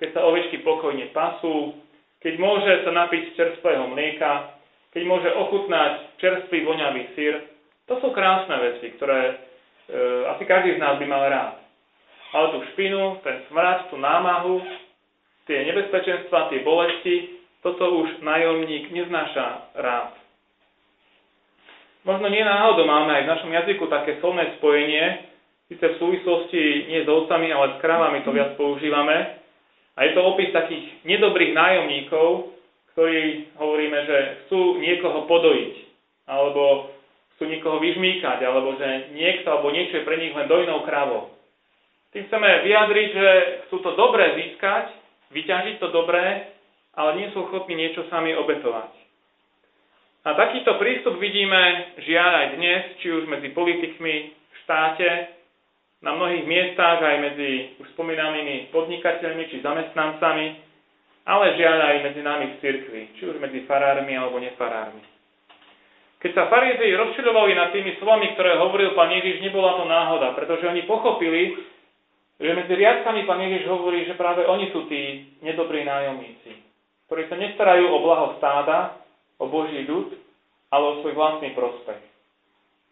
keď 0.00 0.08
sa 0.16 0.24
ovečky 0.24 0.64
pokojne 0.64 1.12
pasú, 1.12 1.76
keď 2.24 2.34
môže 2.40 2.72
sa 2.88 2.92
napiť 2.92 3.36
čerstvého 3.36 3.84
mlieka, 3.92 4.56
keď 4.96 5.02
môže 5.04 5.28
ochutnať 5.28 6.16
čerstvý 6.16 6.64
voňavý 6.64 7.02
sír. 7.12 7.44
To 7.92 8.00
sú 8.00 8.16
krásne 8.16 8.56
veci, 8.64 8.96
ktoré 8.96 9.20
e, 9.28 9.34
asi 10.32 10.42
každý 10.48 10.76
z 10.76 10.82
nás 10.82 10.96
by 10.96 11.04
mal 11.04 11.24
rád. 11.28 11.60
Ale 12.32 12.46
tú 12.56 12.58
špinu, 12.72 13.20
ten 13.20 13.44
smrad, 13.52 13.92
tú 13.92 14.00
námahu, 14.00 14.62
tie 15.44 15.68
nebezpečenstva, 15.68 16.48
tie 16.48 16.64
bolesti, 16.64 17.44
toto 17.60 17.84
už 18.00 18.24
nájomník 18.24 18.88
neznáša 18.88 19.76
rád. 19.76 20.16
Možno 22.00 22.32
nie 22.32 22.40
náhodou 22.40 22.88
máme 22.88 23.12
aj 23.12 23.22
v 23.28 23.32
našom 23.36 23.52
jazyku 23.52 23.84
také 23.92 24.16
slovné 24.24 24.56
spojenie, 24.56 25.28
síce 25.68 25.84
v 25.84 26.00
súvislosti 26.00 26.88
nie 26.88 27.04
s 27.04 27.08
ovcami, 27.08 27.52
ale 27.52 27.76
s 27.76 27.80
krávami 27.84 28.24
to 28.24 28.32
viac 28.32 28.56
používame. 28.56 29.36
A 30.00 30.08
je 30.08 30.16
to 30.16 30.24
opis 30.24 30.48
takých 30.48 31.04
nedobrých 31.04 31.52
nájomníkov, 31.52 32.56
ktorí 32.96 33.52
hovoríme, 33.60 33.98
že 34.08 34.16
chcú 34.44 34.80
niekoho 34.80 35.28
podojiť, 35.28 35.74
alebo 36.24 36.88
chcú 37.36 37.44
niekoho 37.44 37.76
vyžmýkať, 37.78 38.38
alebo 38.48 38.80
že 38.80 39.12
niekto 39.12 39.46
alebo 39.52 39.68
niečo 39.68 40.00
je 40.00 40.08
pre 40.08 40.16
nich 40.16 40.32
len 40.32 40.48
dojnou 40.48 40.82
krávou. 40.88 41.36
Tým 42.16 42.26
chceme 42.26 42.64
vyjadriť, 42.64 43.08
že 43.14 43.28
chcú 43.68 43.76
to 43.84 43.92
dobré 43.94 44.34
získať, 44.40 44.90
vyťažiť 45.30 45.76
to 45.78 45.94
dobré, 45.94 46.48
ale 46.96 47.10
nie 47.20 47.28
sú 47.30 47.46
ochotní 47.46 47.78
niečo 47.78 48.08
sami 48.10 48.34
obetovať. 48.34 49.09
A 50.20 50.36
takýto 50.36 50.76
prístup 50.76 51.16
vidíme 51.16 51.96
žiaľ 52.04 52.32
aj 52.44 52.46
dnes, 52.60 52.82
či 53.00 53.08
už 53.08 53.24
medzi 53.24 53.56
politikmi 53.56 54.14
v 54.36 54.54
štáte, 54.68 55.40
na 56.00 56.16
mnohých 56.16 56.44
miestach 56.44 57.00
aj 57.00 57.16
medzi 57.20 57.76
už 57.80 57.88
spomínanými 57.96 58.72
podnikateľmi 58.72 59.48
či 59.52 59.64
zamestnancami, 59.64 60.46
ale 61.24 61.56
žiaľ 61.56 61.78
aj 61.80 61.96
medzi 62.04 62.20
nami 62.24 62.44
v 62.52 62.58
cirkvi, 62.60 63.02
či 63.16 63.22
už 63.32 63.36
medzi 63.40 63.64
farármi 63.64 64.12
alebo 64.12 64.40
nefarármi. 64.40 65.00
Keď 66.20 66.30
sa 66.36 66.52
farizei 66.52 66.92
rozčilovali 66.92 67.56
nad 67.56 67.72
tými 67.72 67.96
slovami, 67.96 68.36
ktoré 68.36 68.60
hovoril 68.60 68.92
pán 68.92 69.08
Ježiš, 69.12 69.40
nebola 69.40 69.80
to 69.80 69.88
náhoda, 69.88 70.36
pretože 70.36 70.68
oni 70.68 70.84
pochopili, 70.84 71.56
že 72.36 72.52
medzi 72.52 72.76
riadkami 72.76 73.24
pán 73.24 73.40
Ježiš 73.40 73.64
hovorí, 73.68 74.04
že 74.04 74.20
práve 74.20 74.44
oni 74.44 74.68
sú 74.68 74.84
tí 74.84 75.32
nedobrí 75.40 75.80
nájomníci, 75.80 76.60
ktorí 77.08 77.24
sa 77.24 77.40
nestarajú 77.40 77.88
o 77.88 77.98
blaho 78.04 78.26
stáda, 78.36 78.99
o 79.40 79.48
Boží 79.48 79.88
ľud, 79.88 80.14
ale 80.68 80.84
o 80.84 80.98
svoj 81.02 81.16
vlastný 81.16 81.56
prospech. 81.56 82.02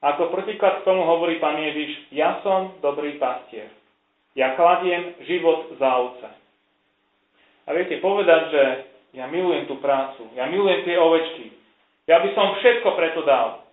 Ako 0.01 0.33
protiklad 0.33 0.83
k 0.83 0.87
tomu 0.89 1.05
hovorí 1.05 1.37
pán 1.43 1.59
Ježiš, 1.61 2.11
ja 2.15 2.41
som 2.41 2.75
dobrý 2.81 3.21
pastier. 3.21 3.69
Ja 4.33 4.55
kladiem 4.55 5.19
život 5.27 5.75
za 5.77 5.91
ovce. 5.99 6.29
A 7.67 7.75
viete 7.75 8.01
povedať, 8.01 8.43
že 8.55 8.63
ja 9.19 9.27
milujem 9.29 9.67
tú 9.67 9.77
prácu, 9.83 10.25
ja 10.39 10.47
milujem 10.49 10.87
tie 10.87 10.97
ovečky, 10.97 11.53
ja 12.09 12.25
by 12.25 12.33
som 12.33 12.57
všetko 12.57 12.89
preto 12.97 13.21
dal. 13.27 13.69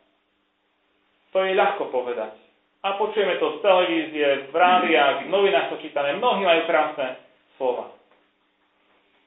To 1.31 1.39
je 1.45 1.55
ľahko 1.55 1.87
povedať. 1.93 2.35
A 2.83 2.99
počujeme 2.99 3.39
to 3.39 3.57
z 3.57 3.57
televízie, 3.63 4.27
v 4.51 4.55
rádiách, 4.55 5.25
v 5.25 5.31
novinách 5.31 5.73
to 5.73 5.81
čítame, 5.81 6.19
mnohí 6.19 6.43
majú 6.43 6.61
krásne 6.67 7.17
slova. 7.55 7.95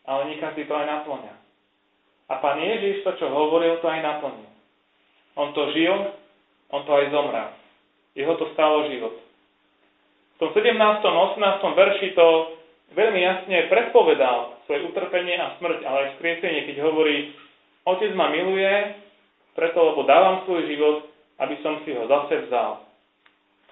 Ale 0.04 0.28
nie 0.28 0.40
každý 0.40 0.68
to 0.68 0.74
aj 0.76 0.86
naplňa. 0.86 1.47
A 2.28 2.35
pán 2.44 2.61
Ježiš 2.61 3.04
to, 3.04 3.16
čo 3.16 3.26
hovoril, 3.32 3.80
to 3.80 3.88
aj 3.88 4.04
naplnil. 4.04 4.52
On 5.38 5.56
to 5.56 5.73
žil, 5.73 6.12
on 6.68 6.85
to 6.85 6.92
aj 6.92 7.08
zomrel. 7.08 7.50
Jeho 8.12 8.35
to 8.37 8.52
stálo 8.52 8.90
život. 8.92 9.16
V 10.37 10.47
tom 10.47 10.50
17. 10.52 10.76
a 10.76 11.11
18. 11.35 11.40
verši 11.75 12.08
to 12.12 12.26
veľmi 12.94 13.20
jasne 13.20 13.66
predpovedal 13.73 14.61
svoje 14.68 14.87
utrpenie 14.87 15.40
a 15.40 15.56
smrť, 15.56 15.80
ale 15.82 15.99
aj 16.04 16.11
skriesenie, 16.20 16.68
keď 16.68 16.76
hovorí, 16.85 17.32
Otec 17.88 18.12
ma 18.12 18.28
miluje, 18.28 18.68
preto 19.56 19.80
lebo 19.80 20.04
dávam 20.04 20.44
svoj 20.44 20.68
život, 20.68 21.08
aby 21.40 21.56
som 21.64 21.80
si 21.82 21.97
ho 21.97 22.04
zase 22.04 22.47
vzal. 22.47 22.85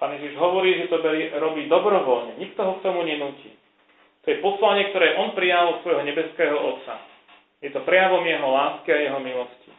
Pán 0.01 0.13
Ježiš 0.17 0.37
hovorí, 0.37 0.77
že 0.81 0.89
to 0.89 1.01
robí 1.37 1.69
dobrovoľne, 1.69 2.37
nikto 2.41 2.61
ho 2.61 2.73
k 2.81 2.85
tomu 2.85 3.05
nenúti. 3.05 3.53
To 4.25 4.35
je 4.35 4.43
poslanie, 4.43 4.89
ktoré 4.91 5.17
on 5.17 5.33
prijal 5.33 5.77
od 5.77 5.81
svojho 5.85 6.03
nebeského 6.03 6.57
Otca. 6.57 7.16
Je 7.61 7.69
to 7.73 7.81
prejavom 7.81 8.21
jeho 8.21 8.49
lásky 8.53 8.89
a 8.93 8.99
jeho 9.01 9.19
milosti. 9.19 9.71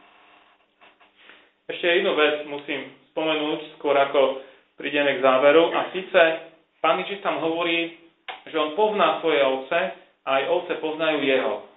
Ešte 1.69 1.85
jednu 1.85 2.11
vec 2.17 2.43
musím 2.49 2.91
spomenúť, 3.13 3.79
skôr 3.79 3.95
ako 3.95 4.43
prídeme 4.75 5.15
k 5.15 5.23
záveru, 5.23 5.71
a 5.71 5.93
síce 5.95 6.49
Pán 6.79 6.99
Ježiš 7.03 7.19
tam 7.23 7.39
hovorí, 7.43 7.99
že 8.47 8.55
on 8.55 8.75
pozná 8.75 9.19
svoje 9.19 9.43
ovce 9.43 9.79
a 10.23 10.29
aj 10.39 10.43
ovce 10.47 10.73
poznajú 10.79 11.23
jeho. 11.23 11.67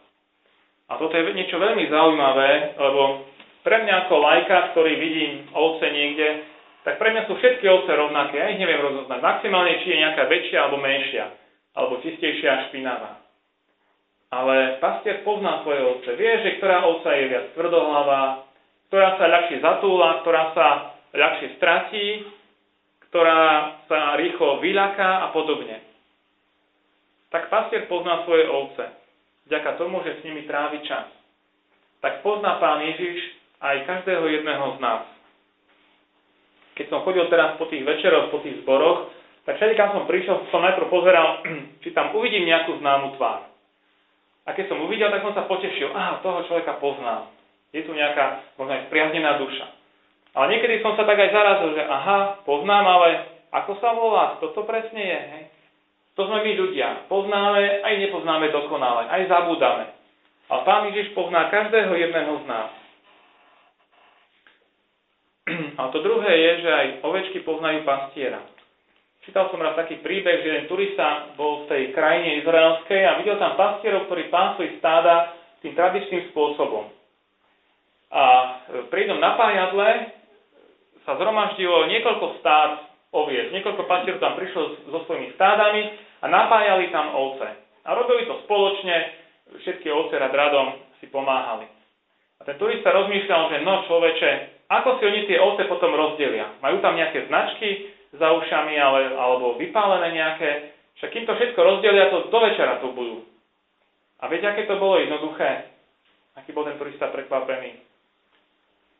A 0.91 0.99
toto 0.99 1.15
je 1.15 1.35
niečo 1.35 1.59
veľmi 1.59 1.91
zaujímavé, 1.91 2.79
lebo 2.79 3.27
pre 3.63 3.83
mňa 3.83 3.95
ako 4.07 4.15
lajka, 4.19 4.59
ktorý 4.75 4.93
vidím 4.99 5.47
ovce 5.55 5.87
niekde, 5.87 6.51
tak 6.83 6.99
pre 6.99 7.15
mňa 7.15 7.31
sú 7.31 7.39
všetky 7.39 7.63
ovce 7.71 7.95
rovnaké. 7.95 8.43
Ja 8.43 8.51
ich 8.51 8.59
neviem 8.59 8.83
rozoznať. 8.83 9.23
Maximálne, 9.23 9.79
či 9.87 9.95
je 9.95 10.03
nejaká 10.03 10.27
väčšia 10.27 10.59
alebo 10.67 10.83
menšia, 10.83 11.31
alebo 11.79 12.03
čistejšia 12.03 12.51
a 12.51 12.63
špinavá. 12.71 13.22
Ale 14.33 14.81
pastier 14.81 15.21
pozná 15.29 15.61
svoje 15.61 15.85
ovce. 15.85 16.11
Vie, 16.17 16.33
že 16.41 16.57
ktorá 16.57 16.89
ovca 16.89 17.13
je 17.13 17.25
viac 17.29 17.47
tvrdohlavá, 17.53 18.49
ktorá 18.89 19.21
sa 19.21 19.25
ľahšie 19.29 19.61
zatúla, 19.61 20.25
ktorá 20.25 20.45
sa 20.57 20.69
ľahšie 21.13 21.61
stratí, 21.61 22.25
ktorá 23.13 23.77
sa 23.93 24.17
rýchlo 24.17 24.65
vyľaká 24.65 25.29
a 25.29 25.37
podobne 25.37 25.93
tak 27.33 27.49
pastier 27.49 27.89
pozná 27.89 28.23
svoje 28.29 28.45
ovce. 28.47 28.85
Vďaka 29.49 29.81
tomu, 29.81 30.05
že 30.05 30.21
s 30.21 30.25
nimi 30.29 30.45
trávi 30.45 30.85
čas. 30.85 31.09
Tak 32.05 32.21
pozná 32.21 32.61
pán 32.61 32.85
Ježiš 32.85 33.41
aj 33.59 33.89
každého 33.89 34.29
jedného 34.29 34.77
z 34.77 34.79
nás. 34.85 35.03
Keď 36.77 36.87
som 36.93 37.03
chodil 37.09 37.25
teraz 37.33 37.57
po 37.57 37.67
tých 37.73 37.83
večeroch, 37.83 38.29
po 38.29 38.45
tých 38.45 38.61
zboroch, 38.63 39.09
tak 39.49 39.59
všade, 39.59 39.75
kam 39.75 39.97
som 39.97 40.05
prišiel, 40.07 40.45
som 40.53 40.63
najprv 40.63 40.93
pozeral, 40.93 41.43
či 41.83 41.91
tam 41.97 42.13
uvidím 42.15 42.47
nejakú 42.47 42.79
známu 42.79 43.17
tvár. 43.17 43.49
A 44.43 44.55
keď 44.59 44.75
som 44.75 44.83
uvidel, 44.83 45.11
tak 45.11 45.23
som 45.23 45.35
sa 45.35 45.47
potešil. 45.47 45.95
Aha, 45.95 46.19
toho 46.19 46.43
človeka 46.51 46.83
poznám. 46.83 47.31
Je 47.71 47.87
tu 47.87 47.95
nejaká, 47.95 48.43
možno 48.59 48.75
aj 48.75 48.91
spriaznená 48.91 49.39
duša. 49.39 49.67
Ale 50.33 50.57
niekedy 50.57 50.81
som 50.81 50.99
sa 50.99 51.07
tak 51.07 51.21
aj 51.21 51.31
zarazil, 51.31 51.77
že 51.77 51.85
aha, 51.85 52.43
poznám, 52.43 52.85
ale 52.85 53.09
ako 53.53 53.73
sa 53.79 53.93
volá, 53.93 54.25
kto 54.41 54.57
to 54.57 54.63
presne 54.65 54.99
je, 55.01 55.21
hej? 55.21 55.45
To 56.17 56.29
sme 56.29 56.45
my 56.45 56.53
ľudia. 56.57 57.09
Poznáme, 57.09 57.81
aj 57.85 57.95
nepoznáme 57.97 58.53
dokonale, 58.53 59.09
aj 59.09 59.23
zabúdame. 59.33 59.89
Ale 60.53 60.61
Pán 60.69 60.85
Ježiš 60.93 61.17
pozná 61.17 61.49
každého 61.49 61.93
jedného 61.97 62.33
z 62.43 62.45
nás. 62.45 62.71
A 65.81 65.89
to 65.89 66.05
druhé 66.05 66.33
je, 66.37 66.53
že 66.69 66.71
aj 66.71 66.87
ovečky 67.01 67.41
poznajú 67.41 67.89
pastiera. 67.89 68.45
Čítal 69.23 69.55
som 69.55 69.63
raz 69.63 69.79
taký 69.79 70.03
príbeh, 70.03 70.43
že 70.43 70.49
jeden 70.51 70.67
turista 70.67 71.31
bol 71.39 71.63
v 71.63 71.71
tej 71.71 71.83
krajine 71.95 72.43
izraelskej 72.43 73.07
a 73.07 73.23
videl 73.23 73.39
tam 73.39 73.55
pastierov, 73.55 74.11
ktorí 74.11 74.27
pásli 74.35 74.75
stáda 74.83 75.39
tým 75.63 75.79
tradičným 75.79 76.35
spôsobom. 76.35 76.91
A 78.11 78.23
pri 78.91 79.07
jednom 79.07 79.23
napájadle 79.23 80.11
sa 81.07 81.15
zhromaždilo 81.15 81.87
niekoľko 81.87 82.43
stád 82.43 82.83
oviec. 83.15 83.55
Niekoľko 83.55 83.87
pastierov 83.87 84.19
tam 84.19 84.35
prišlo 84.35 84.91
so 84.91 84.99
svojimi 85.07 85.31
stádami 85.39 85.83
a 86.19 86.27
napájali 86.27 86.91
tam 86.91 87.15
ovce. 87.15 87.47
A 87.87 87.95
robili 87.95 88.27
to 88.27 88.43
spoločne, 88.43 89.23
všetky 89.55 89.87
ovce 89.87 90.19
rad 90.19 90.35
radom 90.35 90.83
si 90.99 91.07
pomáhali. 91.07 91.71
A 92.43 92.47
ten 92.47 92.59
turista 92.59 92.91
rozmýšľal, 92.91 93.55
že 93.55 93.59
no 93.63 93.87
človeče, 93.87 94.31
ako 94.67 94.99
si 94.99 95.03
oni 95.07 95.21
tie 95.31 95.39
ovce 95.39 95.63
potom 95.71 95.95
rozdelia? 95.95 96.59
Majú 96.59 96.83
tam 96.83 96.99
nejaké 96.99 97.31
značky 97.31 98.02
za 98.13 98.29
ušami 98.33 98.75
ale, 98.77 99.17
alebo 99.17 99.57
vypálené 99.57 100.13
nejaké? 100.13 100.51
Však 101.01 101.11
kým 101.13 101.25
to 101.25 101.35
všetko 101.35 101.61
rozdelia, 101.61 102.13
to 102.13 102.29
do 102.29 102.39
večera 102.39 102.79
tu 102.85 102.93
budú. 102.93 103.25
A 104.23 104.29
viete, 104.29 104.47
aké 104.47 104.69
to 104.69 104.79
bolo 104.79 105.01
jednoduché? 105.01 105.73
Aký 106.37 106.53
bol 106.55 106.69
ten 106.69 106.79
turista 106.79 107.11
prekvapený? 107.11 107.75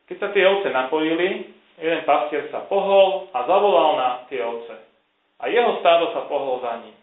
Keď 0.09 0.17
sa 0.19 0.29
tie 0.35 0.43
ovce 0.43 0.67
napojili, 0.67 1.55
jeden 1.79 2.01
pastier 2.03 2.51
sa 2.51 2.67
pohol 2.67 3.31
a 3.31 3.47
zavolal 3.47 3.91
na 3.97 4.09
tie 4.27 4.43
ovce. 4.43 4.75
A 5.39 5.47
jeho 5.47 5.79
stádo 5.79 6.11
sa 6.11 6.27
pohlo 6.27 6.59
za 6.59 6.83
ním. 6.83 6.95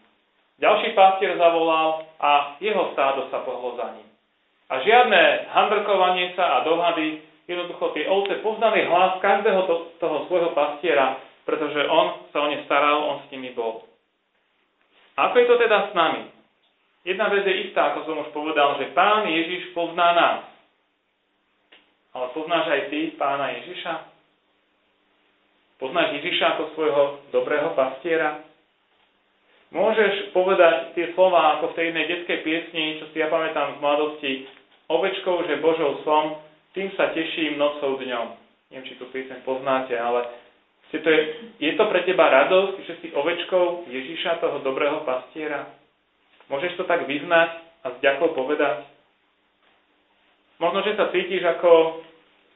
Ďalší 0.61 0.93
pastier 0.93 1.33
zavolal 1.41 2.05
a 2.21 2.55
jeho 2.61 2.93
stádo 2.93 3.25
sa 3.33 3.41
pohlo 3.41 3.73
za 3.75 3.97
ním. 3.97 4.07
A 4.69 4.79
žiadne 4.79 5.51
handrkovanie 5.51 6.31
sa 6.37 6.61
a 6.61 6.63
dohady, 6.63 7.25
jednoducho 7.49 7.91
tie 7.97 8.05
ovce 8.07 8.39
poznali 8.39 8.85
hlas 8.85 9.19
každého 9.19 9.61
to, 9.67 9.75
toho 9.99 10.29
svojho 10.29 10.53
pastiera, 10.53 11.17
pretože 11.45 11.87
on 11.89 12.29
sa 12.29 12.43
o 12.43 12.47
ne 12.47 12.61
staral, 12.65 12.97
on 13.05 13.17
s 13.25 13.31
nimi 13.33 13.51
bol. 13.55 13.85
Ako 15.17 15.35
je 15.37 15.45
to 15.47 15.55
teda 15.59 15.89
s 15.89 15.93
nami? 15.93 16.29
Jedna 17.01 17.33
vec 17.33 17.41
je 17.45 17.69
istá, 17.69 17.91
ako 17.91 18.05
som 18.05 18.21
už 18.21 18.29
povedal, 18.29 18.77
že 18.77 18.93
Pán 18.93 19.25
Ježiš 19.25 19.73
pozná 19.73 20.13
nás. 20.13 20.41
Ale 22.13 22.29
poznáš 22.35 22.67
aj 22.69 22.81
ty 22.93 22.99
Pána 23.17 23.57
Ježiša? 23.57 23.93
Poznáš 25.81 26.21
Ježiša 26.21 26.45
ako 26.55 26.63
svojho 26.77 27.03
dobrého 27.33 27.73
pastiera? 27.73 28.45
Môžeš 29.71 30.35
povedať 30.35 30.93
tie 30.99 31.15
slova 31.15 31.57
ako 31.57 31.71
v 31.71 31.75
tej 31.79 31.85
jednej 31.89 32.05
detskej 32.11 32.39
piesni, 32.43 32.99
čo 32.99 33.07
si 33.09 33.23
ja 33.23 33.31
pamätám 33.31 33.79
z 33.79 33.81
mladosti, 33.81 34.33
ovečkou, 34.91 35.47
že 35.47 35.63
Božou 35.63 36.03
som, 36.03 36.43
tým 36.75 36.91
sa 36.99 37.15
teším 37.15 37.55
nocou 37.55 37.95
dňom. 37.97 38.27
Neviem, 38.71 38.87
či 38.87 38.99
tú 38.99 39.07
pieseň 39.09 39.47
poznáte, 39.47 39.95
ale 39.95 40.27
to 40.99 41.07
je, 41.07 41.71
to 41.79 41.83
pre 41.87 42.03
teba 42.03 42.27
radosť, 42.27 42.75
že 42.83 42.93
si 42.99 43.07
ovečkou 43.15 43.87
Ježiša, 43.87 44.43
toho 44.43 44.59
dobrého 44.59 45.07
pastiera? 45.07 45.71
Môžeš 46.51 46.75
to 46.75 46.83
tak 46.83 47.07
vyznať 47.07 47.63
a 47.87 47.95
s 47.95 47.97
ďakou 48.03 48.35
povedať? 48.35 48.83
Možno, 50.59 50.83
že 50.83 50.99
sa 50.99 51.07
cítiš 51.15 51.47
ako, 51.47 52.03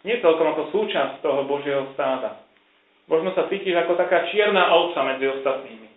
nie 0.04 0.20
celkom 0.20 0.52
ako 0.52 0.76
súčasť 0.76 1.24
toho 1.24 1.48
Božieho 1.48 1.96
stáda. 1.96 2.44
Možno 3.08 3.32
sa 3.32 3.48
cítiš 3.48 3.72
ako 3.72 3.96
taká 3.96 4.28
čierna 4.30 4.68
ovca 4.76 5.00
medzi 5.16 5.32
ostatnými. 5.32 5.90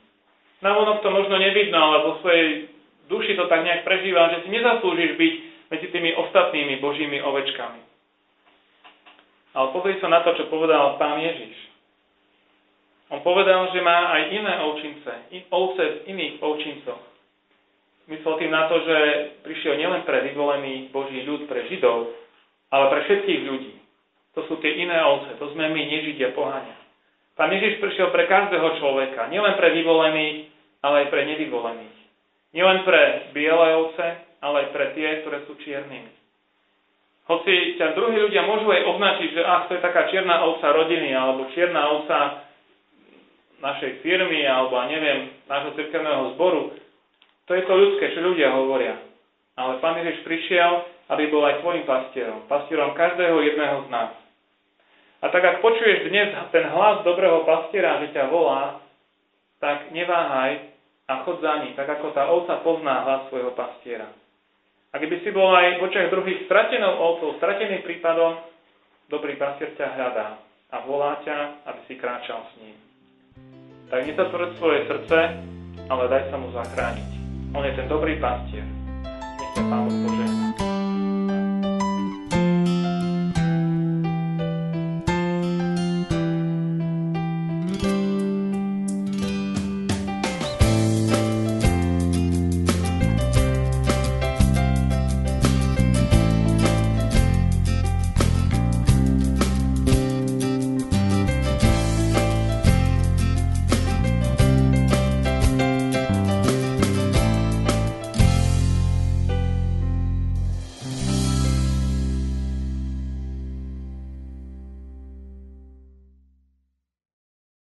Navonok 0.62 1.02
to 1.02 1.10
možno 1.10 1.42
nevidno, 1.42 1.74
ale 1.74 1.96
vo 2.06 2.12
svojej 2.22 2.70
duši 3.10 3.34
to 3.34 3.50
tak 3.50 3.66
nejak 3.66 3.82
prežíva, 3.82 4.30
že 4.38 4.46
si 4.46 4.48
nezaslúžiš 4.54 5.12
byť 5.18 5.34
medzi 5.74 5.86
tými 5.92 6.14
ostatnými 6.16 6.80
Božími 6.80 7.18
ovečkami. 7.20 7.80
Ale 9.58 9.66
pozri 9.74 9.98
sa 9.98 10.08
na 10.08 10.22
to, 10.22 10.38
čo 10.38 10.46
povedal 10.48 10.96
pán 10.96 11.18
Ježiš. 11.18 11.67
On 13.08 13.24
povedal, 13.24 13.72
že 13.72 13.80
má 13.80 14.12
aj 14.12 14.22
iné 14.36 14.54
ovčince, 14.68 15.12
ovce 15.48 15.84
v 15.84 15.98
iných 16.12 16.34
ovčincoch. 16.44 17.02
Myslel 18.08 18.34
tým 18.40 18.52
na 18.52 18.68
to, 18.68 18.84
že 18.84 18.96
prišiel 19.44 19.76
nielen 19.80 20.04
pre 20.04 20.24
vyvolený 20.28 20.92
Boží 20.92 21.24
ľud, 21.24 21.48
pre 21.48 21.68
Židov, 21.68 22.08
ale 22.72 22.84
pre 22.92 23.00
všetkých 23.04 23.42
ľudí. 23.48 23.74
To 24.36 24.44
sú 24.48 24.60
tie 24.60 24.80
iné 24.80 24.96
ovce, 25.04 25.36
to 25.40 25.52
sme 25.56 25.72
my, 25.72 25.82
nežidia, 25.88 26.32
pohania. 26.36 26.76
Pán 27.36 27.52
Ježiš 27.54 27.80
prišiel 27.80 28.12
pre 28.12 28.28
každého 28.28 28.80
človeka, 28.80 29.28
nielen 29.32 29.56
pre 29.56 29.72
vyvolených, 29.72 30.50
ale 30.84 31.04
aj 31.04 31.08
pre 31.08 31.22
nevyvolených. 31.32 31.98
Nielen 32.52 32.80
pre 32.84 33.32
biele 33.36 33.68
ovce, 33.76 34.06
ale 34.40 34.56
aj 34.64 34.68
pre 34.72 34.86
tie, 34.96 35.08
ktoré 35.24 35.44
sú 35.44 35.56
čiernymi. 35.60 36.12
Hoci 37.28 37.76
ťa 37.76 37.92
druhí 37.92 38.16
ľudia 38.24 38.40
môžu 38.48 38.72
aj 38.72 38.88
označiť, 38.88 39.28
že 39.36 39.42
ach, 39.44 39.68
to 39.68 39.76
je 39.76 39.84
taká 39.84 40.08
čierna 40.08 40.48
ovca 40.48 40.72
rodiny, 40.72 41.12
alebo 41.12 41.52
čierna 41.52 41.92
ovca 41.92 42.47
našej 43.58 44.02
firmy, 44.06 44.46
alebo 44.46 44.78
a 44.78 44.86
neviem, 44.86 45.34
nášho 45.50 45.74
cirkevného 45.74 46.34
zboru, 46.38 46.74
to 47.48 47.56
je 47.56 47.64
to 47.64 47.74
ľudské, 47.74 48.12
čo 48.12 48.20
ľudia 48.22 48.52
hovoria. 48.52 49.00
Ale 49.58 49.82
Pán 49.82 49.98
Ježiš 49.98 50.22
prišiel, 50.22 50.86
aby 51.10 51.32
bol 51.32 51.42
aj 51.42 51.64
tvojim 51.64 51.82
pastierom, 51.88 52.44
pastierom 52.46 52.94
každého 52.94 53.40
jedného 53.42 53.76
z 53.84 53.88
nás. 53.90 54.12
A 55.18 55.26
tak 55.34 55.42
ak 55.42 55.64
počuješ 55.64 56.06
dnes 56.06 56.30
ten 56.54 56.62
hlas 56.70 57.02
dobrého 57.02 57.42
pastiera, 57.42 57.98
že 58.06 58.14
ťa 58.14 58.30
volá, 58.30 58.78
tak 59.58 59.90
neváhaj 59.90 60.70
a 61.10 61.26
chod 61.26 61.42
za 61.42 61.64
ním, 61.64 61.74
tak 61.74 61.90
ako 61.90 62.14
tá 62.14 62.30
ovca 62.30 62.62
pozná 62.62 63.02
hlas 63.02 63.26
svojho 63.32 63.50
pastiera. 63.58 64.06
Ak 64.94 65.02
by 65.02 65.16
si 65.20 65.30
bol 65.34 65.50
aj 65.50 65.82
v 65.82 65.84
očiach 65.90 66.08
druhých 66.14 66.46
stratenou 66.46 66.94
ovcou, 66.96 67.34
strateným 67.42 67.82
prípadom, 67.82 68.38
dobrý 69.10 69.34
pastier 69.34 69.74
ťa 69.74 69.96
hľadá 69.98 70.38
a 70.70 70.76
volá 70.84 71.18
ťa, 71.24 71.66
aby 71.66 71.80
si 71.88 71.94
kráčal 71.98 72.44
s 72.44 72.52
ním. 72.62 72.87
Tak 73.88 74.04
nezatvrď 74.04 74.50
svoje 74.60 74.84
srdce, 74.84 75.18
ale 75.88 76.02
daj 76.12 76.28
sa 76.28 76.36
mu 76.36 76.52
zachrániť. 76.52 77.08
On 77.56 77.64
je 77.64 77.72
ten 77.72 77.88
dobrý 77.88 78.20
pastier. 78.20 78.68
Nech 79.40 79.52
ťa 79.56 79.64
Pán 79.64 79.88
požehná. 79.88 80.67